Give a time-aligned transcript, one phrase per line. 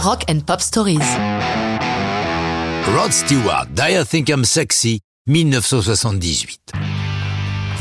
[0.00, 1.00] Rock and Pop Stories.
[2.94, 6.72] Rod Stewart, I Think I'm Sexy, 1978.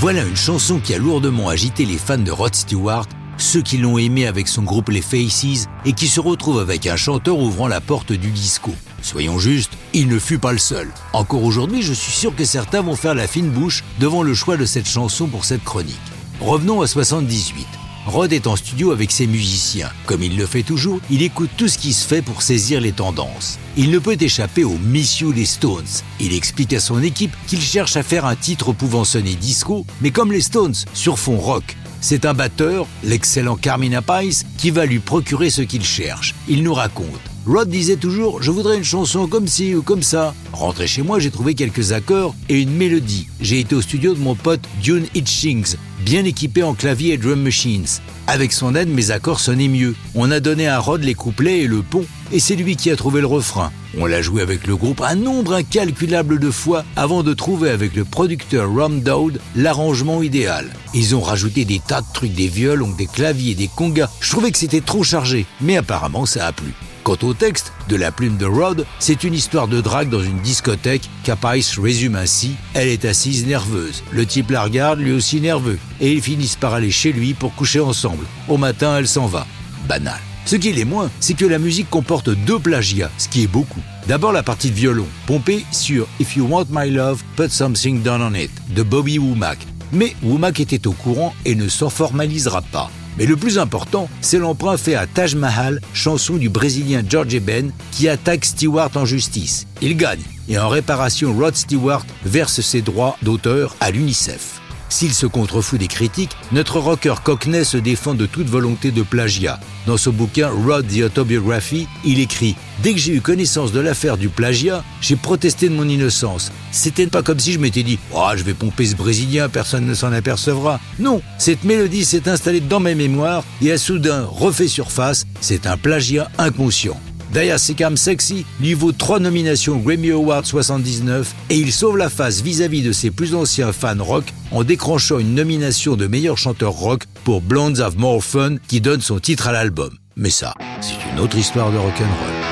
[0.00, 3.06] Voilà une chanson qui a lourdement agité les fans de Rod Stewart,
[3.36, 6.96] ceux qui l'ont aimé avec son groupe Les Faces et qui se retrouvent avec un
[6.96, 8.72] chanteur ouvrant la porte du disco.
[9.02, 10.90] Soyons justes, il ne fut pas le seul.
[11.12, 14.56] Encore aujourd'hui, je suis sûr que certains vont faire la fine bouche devant le choix
[14.56, 16.00] de cette chanson pour cette chronique.
[16.40, 17.66] Revenons à 78.
[18.06, 19.90] Rod est en studio avec ses musiciens.
[20.06, 22.92] Comme il le fait toujours, il écoute tout ce qui se fait pour saisir les
[22.92, 23.58] tendances.
[23.76, 25.84] Il ne peut échapper au Miss You des Stones.
[26.20, 30.12] Il explique à son équipe qu'il cherche à faire un titre pouvant sonner disco, mais
[30.12, 31.76] comme les Stones, sur fond rock.
[32.00, 36.32] C'est un batteur, l'excellent Carmina Pice, qui va lui procurer ce qu'il cherche.
[36.46, 37.35] Il nous raconte.
[37.46, 40.34] Rod disait toujours Je voudrais une chanson comme ci ou comme ça.
[40.52, 43.28] Rentré chez moi, j'ai trouvé quelques accords et une mélodie.
[43.40, 47.40] J'ai été au studio de mon pote Dune Hitchings, bien équipé en clavier et drum
[47.40, 47.86] machines.
[48.26, 49.94] Avec son aide, mes accords sonnaient mieux.
[50.16, 52.96] On a donné à Rod les couplets et le pont, et c'est lui qui a
[52.96, 53.70] trouvé le refrain.
[53.96, 57.94] On l'a joué avec le groupe un nombre incalculable de fois avant de trouver avec
[57.94, 60.72] le producteur Rom Dowd l'arrangement idéal.
[60.94, 64.10] Ils ont rajouté des tas de trucs, des violons, des claviers, des congas.
[64.18, 66.74] Je trouvais que c'était trop chargé, mais apparemment ça a plu.
[67.06, 70.40] Quant au texte, de la plume de Rod, c'est une histoire de drague dans une
[70.40, 74.02] discothèque qu'Apice résume ainsi Elle est assise nerveuse.
[74.10, 75.78] Le type la regarde, lui aussi nerveux.
[76.00, 78.24] Et ils finissent par aller chez lui pour coucher ensemble.
[78.48, 79.46] Au matin, elle s'en va.
[79.88, 80.18] Banal.
[80.46, 83.82] Ce qui est moins, c'est que la musique comporte deux plagiats, ce qui est beaucoup.
[84.08, 88.20] D'abord la partie de violon, pompée sur If You Want My Love, Put Something Down
[88.20, 89.58] on It, de Bobby Womack.
[89.92, 92.90] Mais Womack était au courant et ne s'en formalisera pas.
[93.18, 97.72] Mais le plus important, c'est l'emprunt fait à Taj Mahal, chanson du Brésilien George Ben,
[97.92, 99.66] qui attaque Stewart en justice.
[99.80, 104.60] Il gagne, et en réparation, Rod Stewart verse ses droits d'auteur à l'UNICEF.
[104.88, 109.58] S'il se contrefout des critiques, notre rocker Cockney se défend de toute volonté de plagiat.
[109.86, 114.16] Dans son bouquin Rod the Autobiography, il écrit Dès que j'ai eu connaissance de l'affaire
[114.16, 116.52] du plagiat, j'ai protesté de mon innocence.
[116.72, 119.94] C'était pas comme si je m'étais dit oh, je vais pomper ce Brésilien, personne ne
[119.94, 120.80] s'en apercevra.
[120.98, 125.26] Non, cette mélodie s'est installée dans mes mémoires et a soudain refait surface.
[125.40, 127.00] C'est un plagiat inconscient.
[127.32, 132.40] Daya Sekam Sexy lui vaut trois nominations Grammy Award 79 et il sauve la face
[132.40, 137.02] vis-à-vis de ses plus anciens fans rock en décrochant une nomination de meilleur chanteur rock
[137.24, 139.90] pour Blondes Have More Fun qui donne son titre à l'album.
[140.16, 142.45] Mais ça, c'est une autre histoire de rock'n'roll.